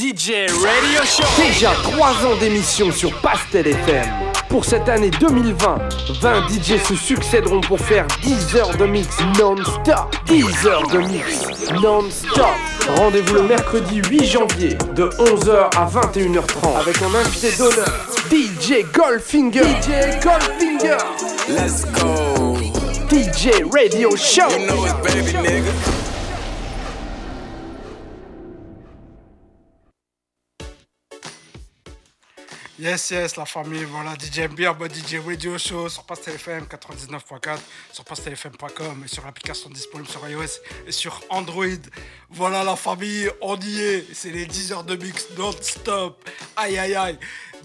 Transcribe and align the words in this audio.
DJ 0.00 0.48
Radio 0.62 1.04
Show. 1.04 1.24
Déjà 1.36 1.72
3 1.82 2.08
ans 2.24 2.36
d'émission 2.40 2.90
sur 2.90 3.12
Pastel 3.20 3.66
FM. 3.66 4.06
Pour 4.48 4.64
cette 4.64 4.88
année 4.88 5.10
2020, 5.10 5.78
20 6.22 6.48
DJ 6.48 6.82
se 6.82 6.94
succéderont 6.94 7.60
pour 7.60 7.78
faire 7.78 8.06
10 8.22 8.56
heures 8.56 8.74
de 8.78 8.86
mix 8.86 9.18
non-stop. 9.38 10.16
10 10.24 10.66
heures 10.66 10.88
de 10.88 11.00
mix 11.00 11.44
non-stop. 11.82 12.46
Rendez-vous 12.96 13.34
le 13.34 13.42
mercredi 13.42 14.00
8 14.08 14.24
janvier 14.24 14.78
de 14.94 15.04
11h 15.18 15.68
à 15.76 15.84
21h30 15.84 16.80
avec 16.80 17.02
un 17.02 17.14
invité 17.14 17.52
d'honneur, 17.58 18.06
DJ 18.30 18.86
Goldfinger. 18.94 19.60
DJ 19.60 20.18
Goldfinger. 20.22 20.96
Let's 21.46 21.84
go. 22.00 22.56
DJ 23.10 23.70
Radio 23.70 24.16
Show. 24.16 24.48
You 24.48 24.66
know 24.66 24.86
it, 24.86 24.94
baby 25.02 25.36
nigga. 25.46 25.99
Yes, 32.80 33.10
yes, 33.10 33.36
la 33.36 33.44
famille, 33.44 33.84
voilà, 33.84 34.14
DJ 34.14 34.48
MB 34.48 34.60
en 34.66 34.74
mode 34.74 34.94
DJ 34.94 35.16
Radio 35.22 35.58
Show 35.58 35.90
sur 35.90 36.02
Pastel 36.04 36.36
FM 36.36 36.64
99.4, 36.64 37.58
sur 37.92 38.04
pastelfm.com 38.04 39.02
et 39.04 39.08
sur 39.08 39.22
l'application 39.22 39.68
disponible 39.68 40.08
sur 40.08 40.26
iOS 40.26 40.62
et 40.86 40.90
sur 40.90 41.20
Android. 41.28 41.66
Voilà 42.30 42.64
la 42.64 42.76
famille, 42.76 43.30
on 43.42 43.60
y 43.60 43.80
est, 43.80 44.06
c'est 44.14 44.30
les 44.30 44.46
10 44.46 44.72
heures 44.72 44.84
de 44.84 44.96
mix 44.96 45.28
non-stop. 45.36 46.26
Aïe, 46.56 46.78
aïe, 46.78 46.94
aïe. 46.94 47.18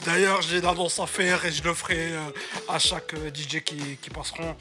D'ailleurs, 0.05 0.41
j'ai 0.41 0.57
une 0.57 0.65
annonce 0.65 0.99
à 0.99 1.07
faire 1.07 1.45
et 1.45 1.52
je 1.53 1.63
le 1.63 1.73
ferai 1.73 2.11
euh, 2.11 2.19
à 2.67 2.77
chaque 2.77 3.13
euh, 3.13 3.29
DJ 3.33 3.61
qui 3.63 4.09
passeront. 4.13 4.57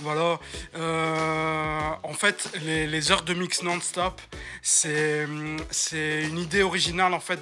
Voilà. 0.00 0.38
Euh, 0.74 1.90
en 2.02 2.12
fait, 2.12 2.50
les, 2.62 3.12
heures 3.12 3.22
de 3.22 3.34
mix 3.34 3.62
non-stop, 3.62 4.20
c'est 4.62 5.24
une 5.24 6.38
idée 6.38 6.62
originale 6.62 7.12
en 7.14 7.20
fait 7.20 7.40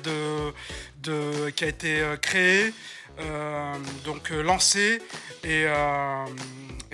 qui 1.02 1.65
a 1.65 1.69
été 1.69 2.01
euh, 2.01 2.16
créée, 2.16 2.73
euh, 3.21 3.74
donc 4.05 4.30
lancée 4.30 5.01
et, 5.45 5.66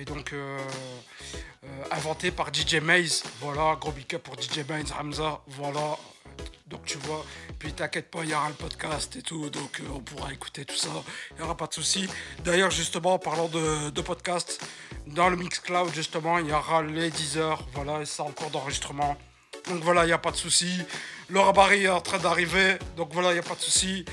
donc 0.06 0.34
inventée 1.90 2.30
par 2.30 2.52
DJ 2.52 2.76
Maze. 2.76 3.22
Voilà, 3.40 3.76
gros 3.80 3.92
big 3.92 4.18
pour 4.18 4.40
DJ 4.40 4.68
Maze, 4.68 4.92
Hamza. 4.98 5.40
Voilà. 5.46 5.96
Donc 6.66 6.86
tu 6.86 6.96
vois, 6.98 7.24
puis 7.58 7.72
t'inquiète 7.72 8.10
pas, 8.10 8.24
il 8.24 8.30
y 8.30 8.34
aura 8.34 8.48
le 8.48 8.54
podcast 8.54 9.14
et 9.16 9.22
tout, 9.22 9.50
donc 9.50 9.82
on 9.94 10.00
pourra 10.00 10.32
écouter 10.32 10.64
tout 10.64 10.74
ça, 10.74 10.88
il 11.32 11.36
n'y 11.36 11.42
aura 11.42 11.56
pas 11.56 11.66
de 11.66 11.74
souci. 11.74 12.08
D'ailleurs, 12.42 12.70
justement, 12.70 13.14
en 13.14 13.18
parlant 13.18 13.48
de, 13.48 13.90
de 13.90 14.00
podcast, 14.00 14.64
dans 15.06 15.28
le 15.28 15.36
Mixcloud, 15.36 15.92
justement, 15.94 16.38
il 16.38 16.48
y 16.48 16.52
aura 16.52 16.82
les 16.82 17.10
10 17.10 17.38
heures, 17.38 17.64
voilà, 17.74 18.00
et 18.00 18.06
ça 18.06 18.22
en 18.22 18.30
cours 18.30 18.50
d'enregistrement. 18.50 19.16
Donc 19.68 19.82
voilà, 19.82 20.04
il 20.04 20.08
n'y 20.08 20.12
a 20.12 20.18
pas 20.18 20.30
de 20.30 20.36
souci. 20.36 20.80
Laura 21.28 21.52
Barry 21.52 21.84
est 21.84 21.88
en 21.88 22.00
train 22.00 22.18
d'arriver, 22.18 22.76
donc 22.96 23.12
voilà, 23.12 23.30
il 23.30 23.34
n'y 23.34 23.40
a 23.40 23.42
pas 23.42 23.54
de 23.54 23.60
souci. 23.60 24.04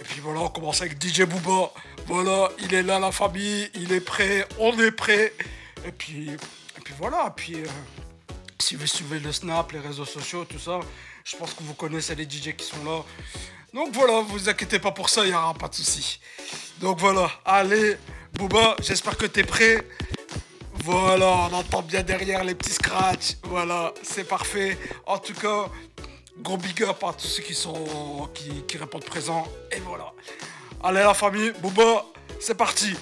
Et 0.00 0.04
puis 0.04 0.20
voilà, 0.20 0.40
on 0.40 0.48
commence 0.48 0.80
avec 0.80 1.02
DJ 1.02 1.22
Booba. 1.22 1.72
Voilà, 2.06 2.50
il 2.58 2.74
est 2.74 2.82
là, 2.82 2.98
la 2.98 3.12
famille, 3.12 3.70
il 3.74 3.92
est 3.92 4.00
prêt, 4.00 4.46
on 4.58 4.78
est 4.78 4.90
prêt. 4.90 5.32
Et 5.86 5.92
puis, 5.92 6.30
et 6.30 6.80
puis 6.84 6.94
voilà, 6.98 7.32
puis 7.36 7.56
euh, 7.56 7.66
si 8.60 8.76
vous 8.76 8.86
suivez 8.86 9.18
le 9.18 9.32
Snap, 9.32 9.72
les 9.72 9.80
réseaux 9.80 10.04
sociaux, 10.04 10.44
tout 10.44 10.58
ça, 10.58 10.80
je 11.24 11.36
pense 11.36 11.54
que 11.54 11.62
vous 11.62 11.74
connaissez 11.74 12.14
les 12.14 12.24
DJ 12.24 12.54
qui 12.56 12.64
sont 12.64 12.84
là. 12.84 13.02
Donc 13.74 13.92
voilà, 13.92 14.20
vous 14.20 14.48
inquiétez 14.48 14.78
pas 14.78 14.92
pour 14.92 15.08
ça, 15.08 15.24
il 15.24 15.30
n'y 15.30 15.34
aura 15.34 15.54
pas 15.54 15.68
de 15.68 15.74
souci. 15.74 16.20
Donc 16.80 16.98
voilà, 16.98 17.30
allez, 17.44 17.96
Booba, 18.34 18.76
j'espère 18.82 19.16
que 19.16 19.26
t'es 19.26 19.44
prêt. 19.44 19.86
Voilà, 20.74 21.48
on 21.50 21.54
entend 21.54 21.82
bien 21.82 22.02
derrière 22.02 22.44
les 22.44 22.54
petits 22.54 22.72
scratchs. 22.72 23.36
Voilà, 23.44 23.92
c'est 24.02 24.24
parfait. 24.24 24.76
En 25.06 25.18
tout 25.18 25.34
cas, 25.34 25.66
gros 26.40 26.56
big 26.56 26.82
up 26.82 27.02
à 27.04 27.12
tous 27.12 27.26
ceux 27.28 27.42
qui 27.42 27.54
sont 27.54 28.28
qui, 28.34 28.62
qui 28.66 28.78
répondent 28.78 29.04
présent. 29.04 29.46
Et 29.70 29.80
voilà. 29.80 30.12
Allez 30.82 31.00
la 31.00 31.14
famille, 31.14 31.52
Booba, 31.60 32.04
c'est 32.40 32.56
parti. 32.56 32.96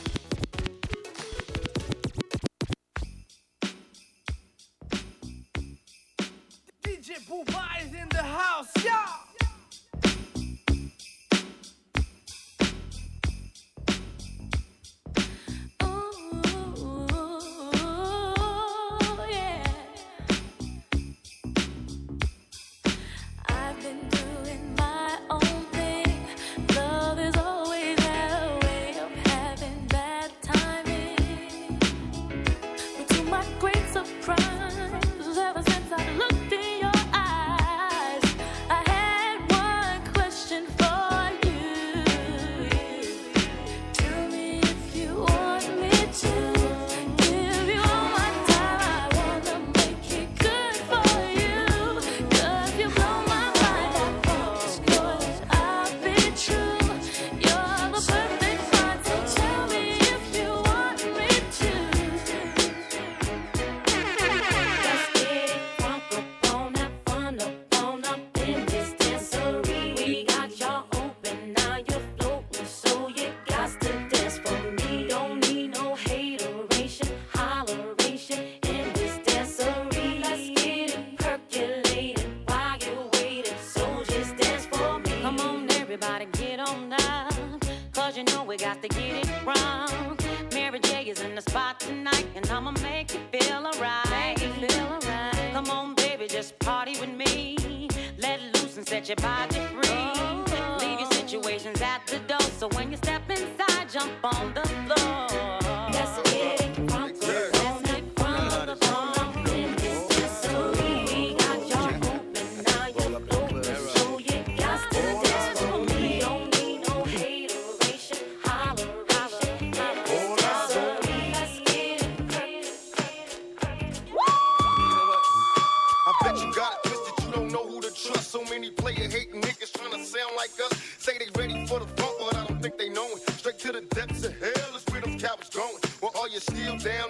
To 133.72 133.80
the 133.80 133.94
depths 133.94 134.24
of 134.24 134.36
hell 134.40 134.76
is 134.76 134.84
where 134.90 135.00
them 135.00 135.18
cowards 135.18 135.50
going. 135.50 135.74
Well, 136.02 136.12
all 136.14 136.28
you 136.28 136.40
still 136.40 136.76
down, 136.78 137.09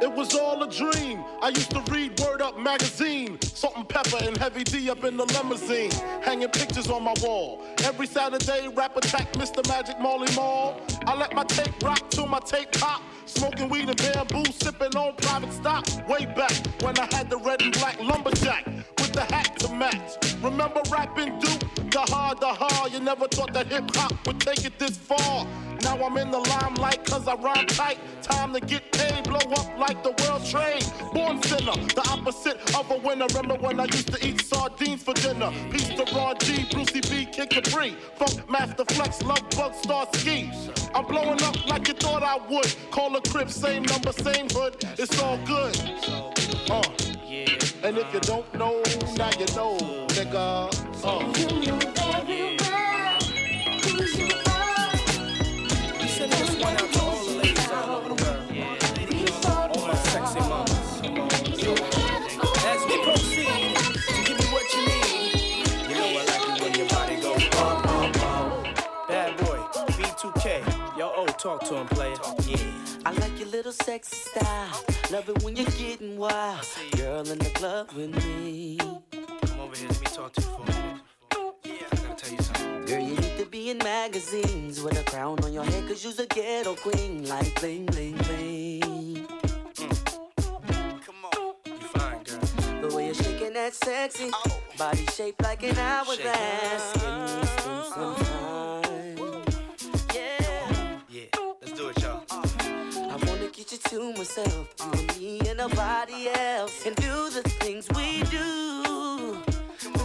It 0.00 0.12
was 0.12 0.34
all 0.34 0.62
a 0.62 0.70
dream. 0.70 1.24
I 1.40 1.48
used 1.48 1.70
to 1.70 1.80
read 1.90 2.20
Word 2.20 2.42
Up 2.42 2.58
magazine, 2.58 3.40
Salt-n-Pepa 3.40 4.28
and 4.28 4.36
Heavy 4.36 4.62
D 4.62 4.90
up 4.90 5.04
in 5.04 5.16
the 5.16 5.24
limousine, 5.24 5.90
hanging 6.22 6.48
pictures 6.48 6.90
on 6.90 7.02
my 7.02 7.14
wall. 7.22 7.62
Every 7.82 8.06
Saturday, 8.06 8.68
rap 8.68 8.96
attack 8.96 9.32
Mr. 9.32 9.66
Magic 9.68 9.98
Marley 9.98 10.32
Marl. 10.34 10.78
I 11.06 11.16
let 11.16 11.34
my 11.34 11.44
tape 11.44 11.82
rock 11.82 12.10
till 12.10 12.26
my 12.26 12.40
tape 12.40 12.72
pop. 12.72 13.00
Smoking 13.26 13.68
weed 13.68 13.88
and 13.88 13.96
bamboo, 13.96 14.44
sipping 14.52 14.96
on 14.96 15.14
private 15.16 15.52
stock. 15.52 15.84
Way 16.08 16.26
back 16.26 16.52
when 16.80 16.96
I 16.98 17.08
had 17.12 17.28
the 17.28 17.38
red 17.38 17.60
and 17.60 17.72
black 17.72 18.00
lumberjack 18.00 18.66
with 18.98 19.12
the 19.12 19.22
hat 19.22 19.58
to 19.58 19.72
match. 19.74 20.16
Remember 20.40 20.80
rapping 20.90 21.38
Duke? 21.40 21.90
The 21.90 22.00
hard, 22.12 22.40
the 22.40 22.46
hard. 22.46 22.92
You 22.92 23.00
never 23.00 23.26
thought 23.26 23.52
that 23.54 23.66
hip 23.66 23.90
hop 23.94 24.14
would 24.26 24.38
take 24.40 24.64
it 24.64 24.78
this 24.78 24.96
far. 24.96 25.46
Now 25.82 25.96
I'm 26.04 26.16
in 26.18 26.30
the 26.30 26.38
limelight 26.38 27.04
cause 27.04 27.26
I 27.26 27.34
rhyme 27.34 27.66
tight. 27.66 27.98
Time 28.22 28.52
to 28.54 28.60
get 28.60 28.92
paid, 28.92 29.24
blow 29.24 29.36
up 29.36 29.78
like 29.78 30.02
the 30.02 30.14
world 30.22 30.44
trade. 30.44 30.84
Born 31.12 31.42
sinner, 31.42 31.72
the 31.94 32.06
opposite 32.10 32.58
of 32.76 32.90
a 32.90 32.98
winner. 32.98 33.26
Remember 33.34 33.54
when 33.54 33.80
I 33.80 33.84
used 33.84 34.12
to 34.12 34.26
eat 34.26 34.40
sardines 34.40 35.02
for 35.02 35.14
dinner? 35.14 35.52
Peace 35.70 35.88
to 35.88 36.04
Ron 36.14 36.36
G, 36.40 36.66
Brucey 36.70 37.00
B, 37.00 37.26
Kid 37.26 37.50
Capri. 37.50 37.96
Funk 38.16 38.48
Master 38.50 38.84
Flex, 38.84 39.22
Love 39.22 39.48
Bug, 39.50 39.72
Starski. 39.72 40.50
I'm 40.94 41.04
blowing 41.06 41.42
up 41.42 41.66
like 41.66 41.88
you 41.88 41.94
thought 41.94 42.22
I 42.22 42.36
would. 42.48 42.74
Call 42.90 43.15
a 43.16 43.20
crib, 43.30 43.50
same 43.50 43.82
number, 43.84 44.12
same 44.12 44.46
hood. 44.50 44.76
It's 44.98 45.22
all 45.22 45.38
good. 45.46 45.74
Uh. 46.70 46.82
And 47.82 47.96
if 47.96 48.12
you 48.12 48.20
don't 48.20 48.52
know, 48.54 48.82
now 49.16 49.30
you 49.38 49.46
know, 49.56 49.76
nigga. 50.12 50.68
Uh. 51.02 51.24
We 56.00 56.08
send 56.08 56.32
this 56.32 56.56
one 56.60 56.76
out 56.76 56.92
to 56.92 57.00
all 57.00 57.24
the 57.24 57.32
ladies 57.38 57.70
all 57.70 57.96
over 57.96 58.14
the 58.14 58.22
world. 58.22 59.76
All 59.76 59.86
my 59.86 59.94
sexy 59.94 60.40
mamas. 60.40 61.00
As 62.66 62.80
we 62.84 62.96
proceed 63.02 63.76
give 64.26 64.38
you 64.40 64.48
what 64.52 64.66
you 64.74 64.82
need, 64.88 65.66
you 65.88 65.94
know 65.94 66.08
I 66.08 66.24
like 66.26 66.44
it 66.48 66.62
when 66.62 66.74
your 66.74 66.88
body 66.88 67.16
goes 67.16 67.48
bum, 67.48 67.82
bum, 67.82 68.12
bum. 68.12 68.74
Bad 69.08 69.36
boy, 69.38 69.58
B2K. 69.96 70.98
Yo, 70.98 71.12
oh, 71.16 71.26
talk 71.26 71.64
to 71.64 71.76
him, 71.76 71.86
player. 71.86 72.16
Yeah. 72.44 72.75
I 73.56 73.58
like 73.58 73.64
your 73.64 73.72
little 73.72 73.86
sexy 73.86 74.16
style. 74.16 74.84
Love 75.10 75.28
it 75.30 75.42
when 75.42 75.56
you're 75.56 75.64
getting 75.78 76.18
wild. 76.18 76.66
Girl 76.96 77.26
in 77.30 77.38
the 77.38 77.50
club 77.54 77.90
with 77.92 78.14
me. 78.22 78.76
Come 78.76 79.60
over 79.60 79.74
here, 79.74 79.88
let 79.88 80.00
me 80.00 80.06
talk 80.06 80.32
to 80.34 80.40
you 80.42 80.46
for 80.46 80.62
a 80.62 80.66
minute. 80.66 81.02
Yeah, 81.64 81.72
I 81.90 81.96
gotta 81.96 82.14
tell 82.16 82.32
you 82.32 82.42
something. 82.42 82.84
Girl, 82.84 83.00
you 83.00 83.14
need 83.14 83.38
to 83.38 83.46
be 83.46 83.70
in 83.70 83.78
magazines 83.78 84.82
with 84.82 85.00
a 85.00 85.04
crown 85.04 85.42
on 85.42 85.54
your 85.54 85.64
head, 85.64 85.88
cause 85.88 86.04
you's 86.04 86.18
a 86.18 86.26
ghetto 86.26 86.74
queen. 86.74 87.26
Like 87.28 87.58
bling, 87.58 87.86
bling, 87.86 88.16
bling. 88.16 89.26
Mm. 89.74 91.02
Come 91.06 91.24
on. 91.24 91.54
You 91.64 91.86
fine, 91.94 92.22
girl. 92.24 92.88
The 92.90 92.94
way 92.94 93.06
you're 93.06 93.14
shaking 93.14 93.54
that 93.54 93.72
sexy 93.74 94.30
oh. 94.34 94.62
body 94.76 95.06
shaped 95.14 95.42
like 95.42 95.62
an 95.62 95.78
hourglass. 95.78 96.94
We 96.94 97.00
spend 97.00 97.48
some? 97.94 98.85
I 103.66 103.68
wanna 103.68 103.82
you 103.82 104.12
to 104.12 104.18
myself, 104.18 104.74
you 104.78 104.92
and 104.92 105.18
me 105.18 105.40
and 105.48 105.58
nobody 105.58 106.28
else, 106.28 106.86
and 106.86 106.94
do 106.96 107.30
the 107.30 107.42
things 107.60 107.88
we 107.96 108.22
do. 108.30 109.38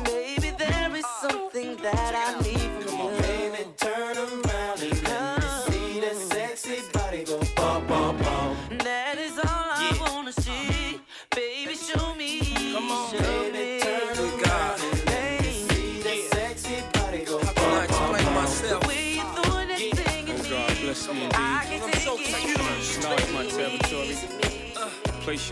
Baby, 0.06 0.56
there 0.58 0.96
is 0.96 1.06
something 1.22 1.76
that 1.78 2.14
I 2.16 2.42
need 2.42 2.91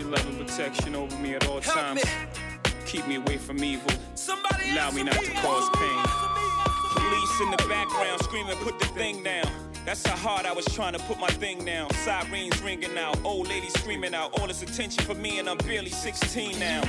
your 0.00 0.10
love 0.10 0.26
and 0.26 0.38
protection 0.46 0.94
over 0.94 1.16
me 1.18 1.34
at 1.34 1.46
all 1.46 1.60
Help 1.60 1.76
times. 1.76 2.04
me. 2.04 2.10
Keep 2.86 3.06
me 3.06 3.16
away 3.16 3.36
from 3.36 3.62
evil. 3.62 3.90
Somebody 4.14 4.70
Allow 4.72 4.90
me 4.92 5.02
not 5.02 5.14
to 5.14 5.30
cause 5.32 5.68
pain. 5.76 5.88
me, 5.88 5.96
me. 5.96 6.46
Police 6.94 7.40
in 7.42 7.50
the 7.50 7.64
background 7.68 8.20
screaming, 8.22 8.56
put 8.58 8.78
the 8.78 8.86
thing 8.86 9.22
down. 9.22 9.46
That's 9.84 10.06
how 10.06 10.16
hard 10.16 10.46
I 10.46 10.52
was 10.52 10.64
trying 10.66 10.92
to 10.94 10.98
put 11.00 11.18
my 11.18 11.28
thing 11.28 11.64
down. 11.64 11.90
Sirens 11.94 12.60
ringing 12.62 12.96
out, 12.98 13.18
old 13.24 13.48
ladies 13.48 13.72
screaming 13.74 14.14
out. 14.14 14.38
All 14.38 14.46
this 14.46 14.62
attention 14.62 15.04
for 15.04 15.14
me, 15.14 15.38
and 15.38 15.48
I'm 15.48 15.58
barely 15.58 15.90
16 15.90 16.58
now. 16.58 16.82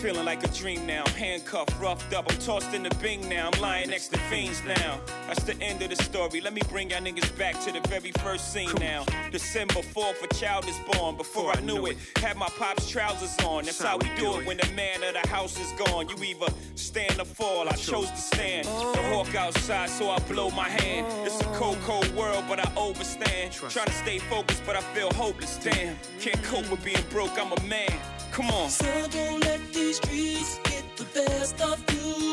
Feeling 0.00 0.24
like 0.24 0.44
a 0.44 0.48
dream 0.48 0.86
now. 0.86 1.04
Handcuffed, 1.08 1.74
roughed 1.80 2.14
up, 2.14 2.30
I'm 2.30 2.38
tossed 2.38 2.72
in 2.72 2.84
the 2.84 2.94
bing 3.02 3.28
now. 3.28 3.50
I'm 3.52 3.60
lying 3.60 3.90
next 3.90 4.08
to 4.08 4.18
fiends 4.30 4.62
now. 4.64 5.00
That's 5.26 5.42
the 5.42 5.60
end 5.60 5.82
of 5.82 5.90
the 5.90 5.96
story. 5.96 6.40
Let 6.40 6.52
me 6.52 6.62
bring 6.68 6.90
y'all 6.90 7.00
niggas 7.00 7.36
back 7.36 7.60
to 7.64 7.72
the 7.72 7.80
very 7.88 8.12
first 8.20 8.52
scene 8.52 8.72
now. 8.78 9.04
December 9.32 9.80
4th, 9.80 10.22
a 10.22 10.32
child 10.32 10.68
is 10.68 10.78
born. 10.92 11.16
Before 11.16 11.50
I 11.50 11.60
knew 11.62 11.86
it, 11.86 11.96
had 12.18 12.36
my 12.36 12.46
pop's 12.46 12.88
trousers 12.88 13.36
on. 13.44 13.64
That's 13.64 13.82
how 13.82 13.98
we 13.98 14.08
do 14.14 14.38
it 14.38 14.46
when 14.46 14.58
the 14.58 14.70
man 14.76 15.02
of 15.02 15.20
the 15.20 15.28
house 15.28 15.58
is 15.58 15.72
gone. 15.72 16.08
You 16.08 16.22
either 16.22 16.54
stand 16.76 17.20
or 17.20 17.24
fall. 17.24 17.68
I 17.68 17.72
chose 17.72 18.08
to 18.08 18.16
stand. 18.16 18.66
The 18.66 19.02
hawk 19.12 19.34
outside, 19.34 19.90
so 19.90 20.10
I 20.10 20.20
blow 20.20 20.50
my 20.50 20.68
hand. 20.68 21.08
It's 21.26 21.40
a 21.40 21.44
cold, 21.54 21.78
cold 21.82 22.08
world, 22.14 22.44
but 22.48 22.60
I 22.60 22.72
overstand. 22.76 23.50
Trying 23.50 23.86
to 23.86 23.92
stay 23.92 24.20
focused, 24.20 24.62
but 24.64 24.76
I 24.76 24.80
feel 24.94 25.12
hopeless. 25.14 25.58
Damn, 25.60 25.96
can't 26.20 26.40
cope 26.44 26.70
with 26.70 26.84
being 26.84 27.04
broke. 27.10 27.36
I'm 27.36 27.50
a 27.50 27.60
man. 27.66 27.98
Come 28.38 28.50
on. 28.52 28.70
So 28.70 28.86
don't 29.10 29.40
let 29.40 29.60
these 29.72 29.96
streets 29.96 30.60
get 30.62 30.84
the 30.96 31.04
best 31.12 31.60
of 31.60 31.82
you. 31.92 32.27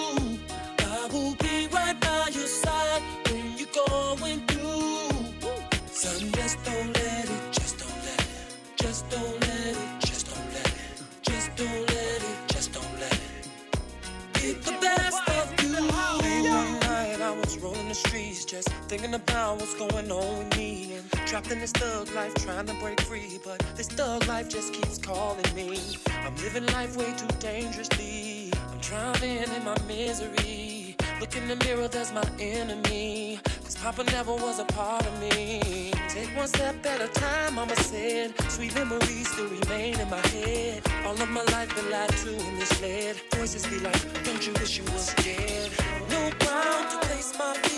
Just 18.56 18.70
thinking 18.88 19.14
about 19.14 19.60
what's 19.60 19.74
going 19.74 20.10
on 20.10 20.38
with 20.38 20.58
me. 20.58 20.94
And 20.96 21.28
trapped 21.28 21.52
in 21.52 21.60
this 21.60 21.74
thug 21.74 22.10
life, 22.16 22.34
trying 22.36 22.66
to 22.68 22.74
break 22.76 23.02
free. 23.02 23.38
But 23.44 23.60
this 23.76 23.88
thug 23.88 24.26
life 24.28 24.48
just 24.48 24.74
keeps 24.74 24.98
calling 24.98 25.44
me. 25.54 25.98
I'm 26.26 26.36
living 26.38 26.66
life 26.68 26.96
way 26.96 27.12
too 27.18 27.28
dangerously. 27.40 28.54
I'm 28.72 28.80
drowning 28.80 29.44
in 29.58 29.66
my 29.66 29.76
misery. 29.90 30.96
Look 31.20 31.36
in 31.36 31.50
the 31.50 31.58
mirror, 31.66 31.90
there's 31.90 32.14
my 32.14 32.24
enemy. 32.40 33.40
Cause 33.64 33.76
Papa 33.76 34.06
never 34.06 34.34
was 34.34 34.60
a 34.60 34.66
part 34.66 35.06
of 35.06 35.20
me. 35.20 35.92
Take 36.08 36.30
one 36.38 36.48
step 36.48 36.86
at 36.86 37.02
a 37.02 37.10
time, 37.10 37.56
mama 37.56 37.76
said. 37.76 38.40
Sweet 38.50 38.74
memories 38.74 39.28
still 39.32 39.50
remain 39.50 40.00
in 40.00 40.10
my 40.10 40.26
head. 40.28 40.82
All 41.06 41.22
of 41.22 41.30
my 41.30 41.44
life 41.56 41.76
been 41.76 41.90
lied 41.92 42.10
to 42.10 42.30
and 42.30 42.58
misled. 42.58 43.18
Voices 43.34 43.68
be 43.68 43.80
like, 43.80 44.24
don't 44.24 44.48
you 44.48 44.54
wish 44.54 44.78
you 44.78 44.86
was 44.94 45.14
dead? 45.16 45.72
No 46.10 46.32
ground 46.40 46.92
to 46.92 47.08
place 47.08 47.38
my 47.38 47.54
feet. 47.56 47.75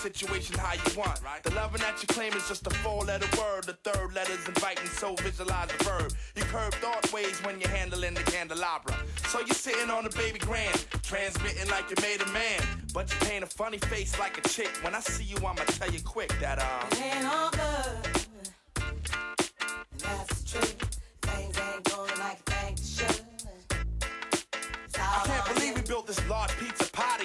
Situation 0.00 0.58
how 0.58 0.72
you 0.72 0.98
want. 0.98 1.20
The 1.42 1.54
loving 1.54 1.80
that 1.82 2.00
you 2.00 2.08
claim 2.08 2.32
is 2.32 2.48
just 2.48 2.66
a 2.66 2.70
four 2.70 3.04
letter 3.04 3.28
word. 3.38 3.64
The 3.64 3.74
third 3.84 4.14
letter's 4.14 4.46
inviting, 4.48 4.86
so 4.86 5.14
visualize 5.16 5.68
the 5.68 5.84
verb. 5.84 6.12
You 6.34 6.42
curve 6.44 6.72
thought 6.74 7.12
ways 7.12 7.38
when 7.44 7.60
you're 7.60 7.70
handling 7.70 8.14
the 8.14 8.22
candelabra. 8.22 8.96
So 9.28 9.40
you're 9.40 9.48
sitting 9.48 9.90
on 9.90 10.04
the 10.04 10.10
baby 10.10 10.38
grand, 10.38 10.86
transmitting 11.02 11.68
like 11.68 11.90
you 11.90 11.96
made 12.00 12.22
a 12.22 12.32
man. 12.32 12.60
But 12.94 13.12
you 13.12 13.28
paint 13.28 13.44
a 13.44 13.46
funny 13.46 13.78
face 13.78 14.18
like 14.18 14.38
a 14.38 14.48
chick. 14.48 14.70
When 14.82 14.94
I 14.94 15.00
see 15.00 15.24
you, 15.24 15.36
I'ma 15.36 15.64
tell 15.66 15.90
you 15.90 16.00
quick 16.00 16.32
that, 16.40 16.58
uh. 16.58 16.86
It 16.92 17.16
ain't 17.16 17.26
all 17.26 17.50
good. 17.50 18.26
That's 19.98 20.50
true. 20.50 20.88
Things 21.22 21.58
ain't 21.58 21.84
going 21.84 22.18
like 22.18 22.44
they 22.46 22.74
should. 22.82 23.20
I 24.98 25.22
can't 25.26 25.54
believe 25.54 25.74
we 25.76 25.82
built 25.82 26.06
this 26.06 26.26
large 26.28 26.56
pizza 26.58 26.89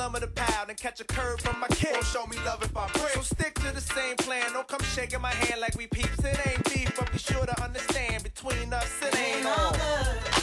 number 0.00 0.18
to 0.18 0.28
pound 0.28 0.70
and 0.70 0.78
catch 0.78 0.98
a 1.00 1.04
curve 1.04 1.38
from 1.42 1.60
my 1.60 1.68
kid. 1.68 1.92
Won't 1.92 2.06
show 2.06 2.26
me 2.26 2.38
love 2.46 2.62
if 2.62 2.74
I 2.74 2.88
break. 2.94 3.10
So 3.10 3.20
stick 3.20 3.52
to 3.56 3.70
the 3.74 3.82
same 3.82 4.16
plan. 4.16 4.50
Don't 4.54 4.66
come 4.66 4.80
shaking 4.80 5.20
my 5.20 5.28
hand 5.28 5.60
like 5.60 5.76
we 5.76 5.88
peeps. 5.88 6.18
It 6.20 6.40
ain't 6.46 6.64
beef, 6.64 6.90
but 6.96 7.12
be 7.12 7.18
sure 7.18 7.44
to 7.44 7.62
understand 7.62 8.22
between 8.22 8.72
us 8.72 8.90
it 9.02 9.14
ain't 9.18 9.44
all 9.44 9.74
on. 9.74 10.39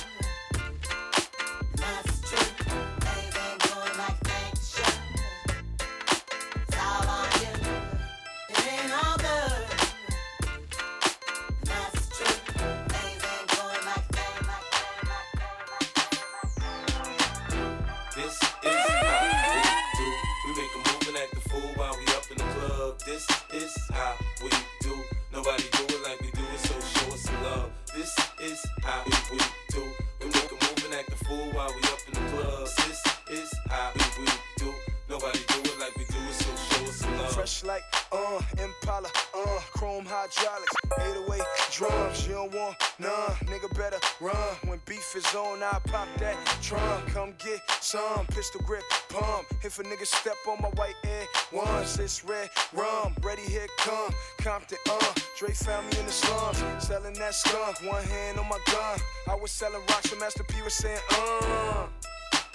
Like, 37.78 38.12
uh, 38.12 38.42
Impala, 38.64 39.10
uh, 39.36 39.60
chrome 39.74 40.06
hydraulics, 40.06 40.76
808 41.00 41.42
drums. 41.72 42.28
You 42.28 42.34
don't 42.34 42.54
want 42.54 42.76
none, 43.00 43.32
nigga 43.46 43.70
better 43.78 44.00
run. 44.20 44.56
When 44.66 44.80
beef 44.86 45.16
is 45.16 45.36
on, 45.36 45.62
I 45.62 45.80
pop 45.86 46.08
that 46.20 46.36
trunk. 46.62 47.08
Come 47.14 47.34
get 47.38 47.60
some 47.82 48.26
pistol 48.28 48.62
grip 48.66 48.84
pump. 49.10 49.46
If 49.64 49.80
a 49.80 49.84
nigga 49.84 50.06
step 50.06 50.36
on 50.48 50.62
my 50.62 50.70
white 50.70 50.96
air 51.06 51.26
once, 51.52 52.00
it's 52.00 52.24
red 52.24 52.50
rum. 52.74 53.14
Ready, 53.22 53.44
here 53.44 53.68
come 53.80 54.12
Compton, 54.40 54.78
uh. 54.90 55.14
Dre 55.38 55.54
found 55.54 55.88
me 55.92 56.00
in 56.00 56.06
the 56.06 56.12
slums, 56.12 56.64
selling 56.80 57.14
that 57.14 57.36
skunk. 57.36 57.78
One 57.84 58.04
hand 58.04 58.40
on 58.40 58.50
my 58.50 58.60
gun. 58.72 59.00
I 59.30 59.36
was 59.36 59.52
selling 59.52 59.82
rocks, 59.90 60.12
and 60.12 60.20
Master 60.20 60.44
P 60.44 60.62
was 60.64 60.74
saying, 60.74 61.00
uh. 61.12 61.88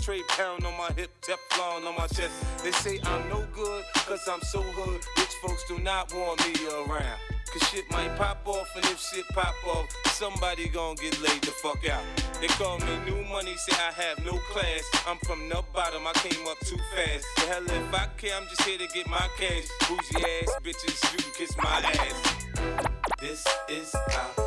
straight 0.00 0.26
pound 0.28 0.64
on 0.64 0.76
my 0.76 0.90
hip, 0.96 1.10
Teflon 1.22 1.86
on 1.86 1.94
my 1.96 2.06
chest. 2.08 2.32
They 2.62 2.72
say 2.72 3.00
I'm 3.04 3.28
no 3.28 3.46
good, 3.52 3.84
cause 3.94 4.26
I'm 4.30 4.40
so 4.42 4.60
hood. 4.62 5.00
Rich 5.18 5.34
folks 5.42 5.64
do 5.68 5.78
not 5.78 6.12
want 6.12 6.40
me 6.46 6.54
around. 6.66 7.18
Cause 7.52 7.68
shit 7.68 7.88
might 7.90 8.14
pop 8.16 8.46
off, 8.46 8.68
and 8.74 8.84
if 8.86 9.00
shit 9.00 9.26
pop 9.28 9.54
off, 9.66 9.86
somebody 10.06 10.68
gon' 10.68 10.96
get 10.96 11.20
laid 11.22 11.42
the 11.42 11.52
fuck 11.62 11.88
out. 11.88 12.02
They 12.40 12.48
call 12.48 12.78
me 12.78 12.98
new 13.06 13.22
money, 13.24 13.54
say 13.56 13.76
I 13.76 13.92
have 13.92 14.24
no 14.24 14.38
class. 14.50 14.82
I'm 15.06 15.18
from 15.18 15.48
the 15.48 15.62
bottom, 15.72 16.06
I 16.06 16.12
came 16.14 16.46
up 16.48 16.58
too 16.60 16.78
fast. 16.94 17.24
The 17.36 17.42
hell 17.52 17.64
if 17.64 17.94
I 17.94 18.08
care, 18.16 18.36
I'm 18.36 18.48
just 18.48 18.62
here 18.62 18.78
to 18.78 18.88
get 18.88 19.06
my 19.08 19.28
cash. 19.38 19.66
Bougie 19.88 20.24
ass 20.24 20.50
bitches, 20.62 21.12
you 21.12 21.18
can 21.18 21.32
kiss 21.34 21.56
my 21.56 21.80
ass. 21.80 22.34
This 23.20 23.46
is 23.68 23.94
how 24.10 24.43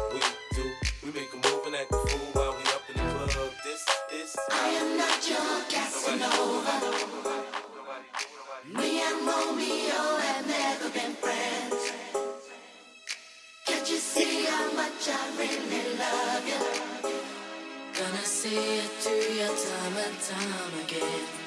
I 15.09 15.29
really 15.37 15.97
love 15.97 16.47
you? 16.47 17.11
Gonna 17.93 18.25
see 18.25 18.77
it 18.79 18.91
through 18.99 19.35
your 19.35 19.47
time 19.47 19.97
and 20.05 20.19
time 20.19 20.73
again. 20.83 21.46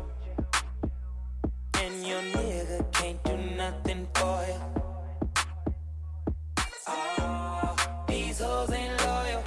and 1.83 2.05
your 2.05 2.21
nigga 2.21 2.91
can't 2.91 3.23
do 3.23 3.35
nothing 3.57 4.07
for 4.13 4.45
you. 4.47 4.61
Oh, 6.87 7.15
ah, 7.17 8.03
these 8.07 8.39
hoes 8.39 8.71
ain't 8.71 8.97
loyal. 9.05 9.43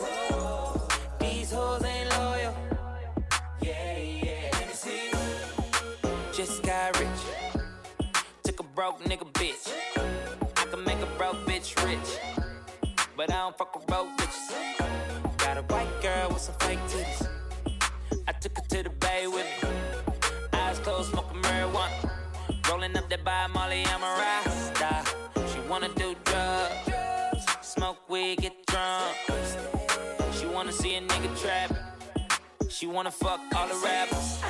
Oh, 0.00 0.88
these 1.20 1.52
hoes 1.52 1.84
ain't 1.84 2.10
loyal. 2.18 2.54
Yeah, 3.62 3.98
yeah. 3.98 4.50
Let 4.52 4.66
me 4.68 4.74
see. 4.74 5.10
Just 6.32 6.62
got 6.64 6.98
rich. 6.98 7.22
Took 8.42 8.60
a 8.60 8.64
broke 8.64 9.00
nigga 9.04 9.30
bitch. 9.34 9.72
I 10.56 10.64
can 10.64 10.84
make 10.84 11.00
a 11.00 11.10
broke 11.18 11.40
bitch 11.46 11.70
rich. 11.86 12.10
But 13.16 13.30
I 13.30 13.38
don't 13.38 13.56
fuck 13.56 13.76
with 13.76 13.86
broke 13.86 14.08
bitches. 14.16 15.38
Got 15.38 15.58
a 15.58 15.62
white 15.62 16.02
girl 16.02 16.30
with 16.30 16.40
some 16.40 16.56
fake 16.60 16.80
titties. 16.88 17.28
I 18.26 18.32
took 18.32 18.56
her 18.56 18.64
to 18.70 18.82
the 18.84 18.89
Molly, 23.54 23.84
I'm 23.86 24.02
a 24.02 24.12
rasta. 24.20 25.04
She 25.52 25.60
wanna 25.68 25.88
do 25.94 26.16
drugs, 26.24 27.46
smoke 27.62 28.08
weed, 28.08 28.38
get 28.38 28.66
drunk. 28.66 29.16
She 30.32 30.46
wanna 30.46 30.72
see 30.72 30.96
a 30.96 31.00
nigga 31.00 31.30
trap. 31.40 31.70
She 32.68 32.86
wanna 32.86 33.10
fuck 33.10 33.40
all 33.54 33.68
the 33.68 33.78
rappers. 33.84 34.40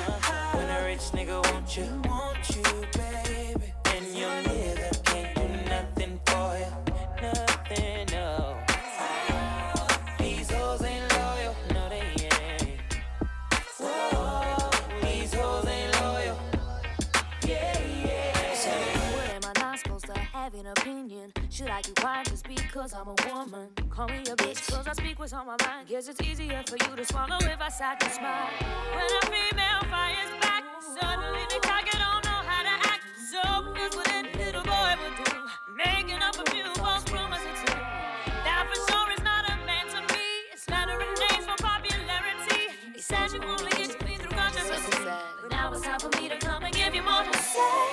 When 0.55 0.67
a 0.69 0.85
rich 0.85 1.05
nigga 1.17 1.37
want 1.51 1.77
you, 1.77 1.87
want 2.05 2.49
you, 2.55 2.63
baby, 2.97 3.73
and 3.85 4.05
you're 4.17 4.90
cause 22.71 22.93
I'm 22.93 23.07
a 23.07 23.15
woman. 23.27 23.67
Call 23.89 24.07
me 24.07 24.19
a 24.19 24.35
bitch, 24.35 24.71
cause 24.71 24.87
I 24.87 24.93
speak 24.93 25.19
what's 25.19 25.33
on 25.33 25.45
my 25.45 25.57
mind. 25.67 25.89
Guess 25.89 26.07
it's 26.07 26.21
easier 26.21 26.63
for 26.65 26.77
you 26.87 26.95
to 26.95 27.05
swallow 27.05 27.37
if 27.41 27.59
I 27.59 27.69
sat 27.69 27.99
to 27.99 28.09
smile. 28.09 28.47
When 28.95 29.03
a 29.03 29.21
female 29.27 29.83
fires 29.91 30.31
back, 30.41 30.63
suddenly 30.79 31.43
the 31.51 31.59
target 31.61 31.99
don't 31.99 32.23
know 32.23 32.41
how 32.47 32.63
to 32.63 32.75
act. 32.87 33.03
So 33.29 33.41
is 33.75 33.95
what 33.95 34.05
that 34.05 34.25
little 34.37 34.63
boy 34.63 34.91
would 35.03 35.15
do. 35.25 35.31
Making 35.75 36.21
up 36.23 36.35
a 36.39 36.49
few 36.49 36.63
false 36.75 37.03
promises. 37.03 37.59
or. 37.67 37.75
That 38.47 38.63
for 38.71 38.79
sure 38.91 39.11
is 39.11 39.23
not 39.23 39.43
a 39.51 39.55
man 39.67 39.85
to 39.91 39.99
me. 40.13 40.25
It's 40.53 40.63
flattering 40.63 41.13
names 41.27 41.45
for 41.45 41.57
popularity. 41.61 42.71
He 42.95 43.01
said 43.01 43.33
you 43.33 43.43
only 43.43 43.71
get 43.71 43.99
to 43.99 44.05
me 44.05 44.15
through 44.15 44.31
consciousness. 44.31 44.87
But 45.41 45.51
now 45.51 45.73
it's 45.73 45.81
time 45.81 45.99
for 45.99 46.09
me 46.21 46.29
to 46.29 46.37
come 46.37 46.63
and 46.63 46.73
give 46.73 46.95
you 46.95 47.03
more 47.03 47.23
to 47.23 47.37
say. 47.37 47.90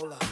Hola. 0.00 0.27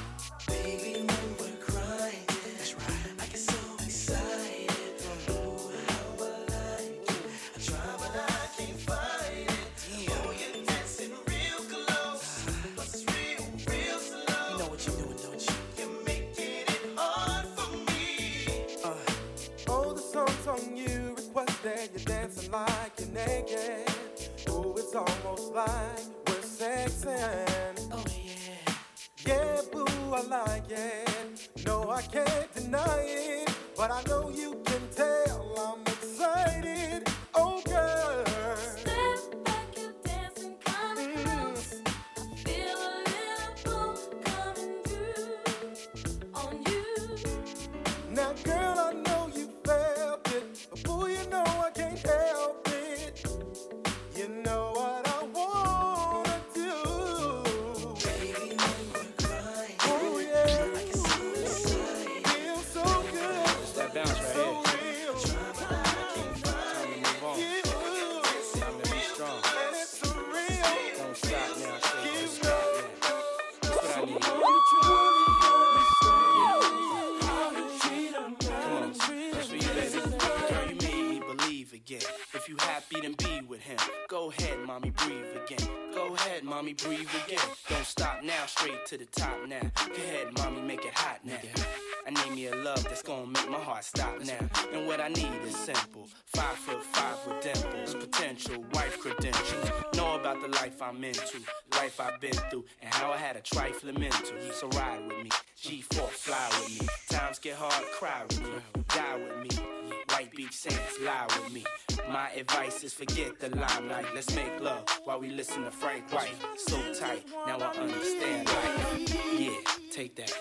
right, 116.12 116.34
so 116.56 116.76
tight. 116.94 117.24
Now 117.46 117.58
I 117.58 117.76
understand. 117.76 118.48
Right. 118.48 119.38
Yeah, 119.38 119.50
take 119.90 120.14
that. 120.16 120.32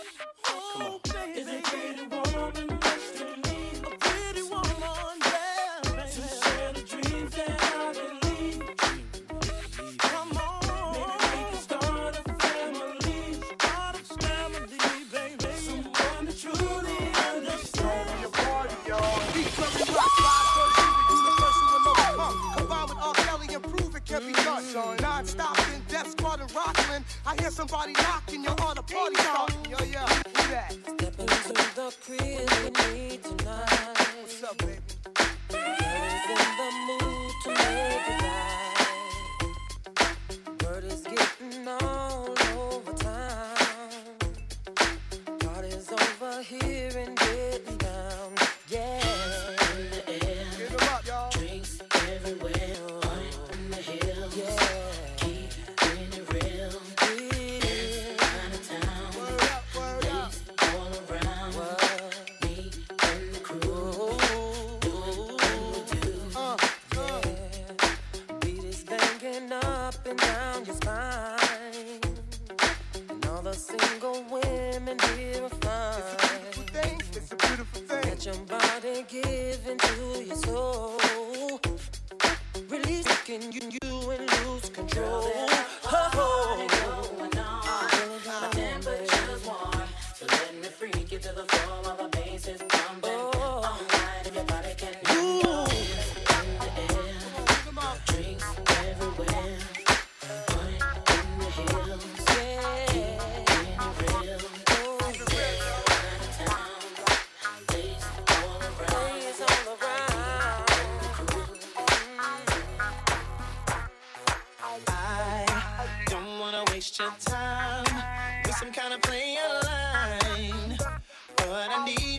Come 0.73 0.81
on. 0.83 1.04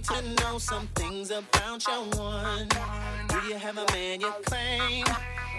to 0.07 0.23
know 0.43 0.59
some 0.59 0.87
things 0.95 1.31
about 1.31 1.87
your 1.87 2.05
one. 2.17 2.69
Do 3.29 3.39
you 3.49 3.57
have 3.57 3.77
a 3.77 3.93
man 3.93 4.21
you 4.21 4.33
claim? 4.45 5.05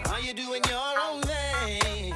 Are 0.09 0.19
you 0.21 0.33
doing 0.33 0.61
your 0.69 0.93
own 1.05 1.21
thing? 1.21 2.13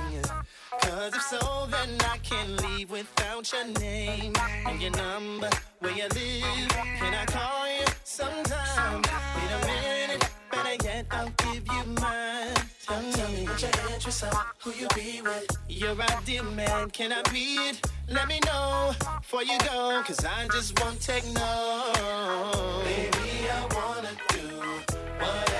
Cause 0.81 1.13
if 1.13 1.21
so, 1.23 1.67
then 1.69 1.89
I 2.01 2.17
can't 2.19 2.61
leave 2.63 2.89
without 2.89 3.51
your 3.51 3.67
name 3.79 4.33
and 4.65 4.81
your 4.81 4.91
number, 4.91 5.49
where 5.79 5.91
you 5.91 6.03
live. 6.03 6.69
Can 6.99 7.13
I 7.13 7.25
call 7.25 7.67
you 7.67 7.85
sometime? 8.05 9.01
Wait 9.35 9.51
a 9.51 9.65
minute, 9.67 10.29
better 10.51 10.83
yet, 10.85 11.05
I'll 11.11 11.31
give 11.37 11.67
you 11.67 11.83
mine. 11.99 12.53
Tell 12.87 13.01
me 13.29 13.45
what 13.45 13.61
your 13.61 13.71
interests 13.93 14.23
are, 14.23 14.45
who 14.59 14.71
you 14.71 14.87
be 14.95 15.21
with. 15.21 15.47
Your 15.67 15.95
ideal 16.01 16.45
man, 16.45 16.89
can 16.91 17.11
I 17.11 17.21
be 17.31 17.55
it? 17.69 17.81
Let 18.11 18.27
me 18.27 18.39
know 18.45 18.93
before 19.19 19.43
you 19.43 19.57
go, 19.59 20.03
cause 20.05 20.25
I 20.25 20.45
just 20.49 20.77
won't 20.81 20.99
take 20.99 21.25
no. 21.33 22.81
Baby, 22.83 23.49
I 23.49 23.61
wanna 23.73 24.11
do 24.27 24.47
what 25.19 25.50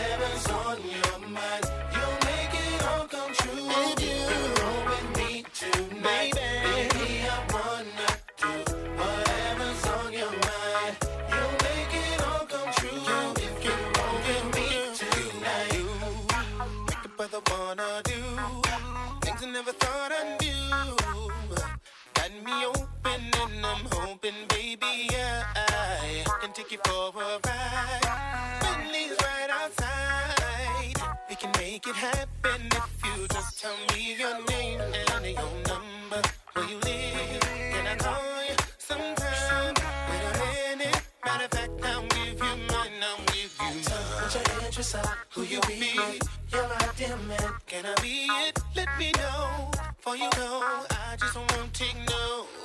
come 26.54 26.64
take 26.64 26.72
you 26.72 26.80
for 26.86 27.22
a 27.22 27.40
ride. 27.48 28.62
Bentley's 28.62 29.16
right 29.22 29.50
outside. 29.50 30.96
We 31.30 31.36
can 31.36 31.52
make 31.58 31.88
it 31.88 31.96
happen 31.96 32.62
if 32.72 33.06
you 33.06 33.28
just 33.28 33.62
tell 33.62 33.76
me 33.94 34.16
your 34.20 34.46
name 34.46 34.82
and 34.82 35.26
your 35.26 35.52
number. 35.68 36.22
Where 36.54 36.66
you 36.68 36.78
live, 36.80 37.40
can 37.74 37.88
I 37.88 37.96
call 37.96 38.44
you 38.50 38.56
sometime? 38.78 39.74
Wait 40.10 40.24
a 40.24 40.78
minute, 40.78 41.02
matter 41.26 41.46
of 41.46 41.52
fact, 41.52 41.72
I'll 41.84 42.08
give 42.08 42.40
you 42.40 42.56
mine, 42.72 43.00
I'll 43.02 43.26
give 43.28 43.56
you 43.62 43.84
Tell 43.84 44.42
me 44.42 44.54
your 44.54 44.66
interest? 44.66 44.96
are, 44.96 45.18
who 45.32 45.44
you 45.44 45.62
be. 45.68 46.20
You're 46.52 46.68
my 46.68 46.90
dear 46.98 47.18
man, 47.28 47.54
can 47.66 47.86
I 47.86 48.02
be 48.02 48.28
it? 48.48 48.60
Let 48.76 48.90
me 49.00 49.12
know, 49.18 49.72
For 50.00 50.16
you 50.16 50.30
know, 50.38 50.84
I 50.90 51.16
just 51.18 51.36
won't 51.36 51.74
take 51.74 51.96
no. 52.10 52.61